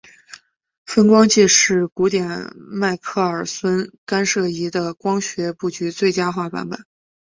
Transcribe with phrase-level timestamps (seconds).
[0.83, 6.83] 分光计是古典迈克耳孙干涉仪的光学布局最佳化版本。